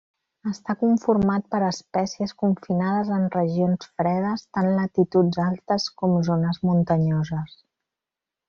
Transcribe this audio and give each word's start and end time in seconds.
Està 0.51 0.75
conformat 0.83 1.43
per 1.55 1.59
espècies 1.65 2.33
confinades 2.45 3.11
en 3.19 3.27
regions 3.37 3.91
fredes, 4.01 4.47
tant 4.59 4.73
latituds 4.81 5.43
altes 5.47 5.89
com 6.03 6.21
zones 6.31 6.63
muntanyoses. 6.71 7.59